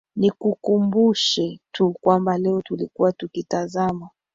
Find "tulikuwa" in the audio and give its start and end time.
2.61-3.11